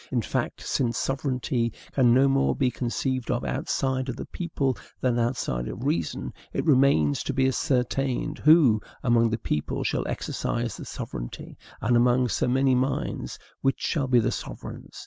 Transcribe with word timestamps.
In 0.11 0.23
fact, 0.23 0.61
since 0.63 0.97
sovereignty 0.97 1.71
can 1.91 2.11
no 2.11 2.27
more 2.27 2.55
be 2.55 2.71
conceived 2.71 3.29
of 3.29 3.43
outside 3.45 4.09
of 4.09 4.15
the 4.15 4.25
people 4.25 4.75
than 4.99 5.19
outside 5.19 5.67
of 5.67 5.85
reason, 5.85 6.33
it 6.53 6.65
remains 6.65 7.21
to 7.21 7.33
be 7.35 7.47
ascertained 7.47 8.39
who, 8.39 8.81
among 9.03 9.29
the 9.29 9.37
people, 9.37 9.83
shall 9.83 10.07
exercise 10.07 10.75
the 10.75 10.85
sovereignty; 10.85 11.55
and, 11.81 11.95
among 11.95 12.29
so 12.29 12.47
many 12.47 12.73
minds, 12.73 13.37
which 13.61 13.79
shall 13.79 14.07
be 14.07 14.17
the 14.19 14.31
sovereigns. 14.31 14.99